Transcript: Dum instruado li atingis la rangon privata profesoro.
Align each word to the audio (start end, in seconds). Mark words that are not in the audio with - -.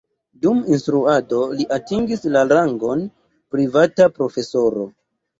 Dum 0.43 0.61
instruado 0.75 1.41
li 1.59 1.67
atingis 1.75 2.25
la 2.35 2.41
rangon 2.51 3.03
privata 3.57 4.09
profesoro. 4.15 4.87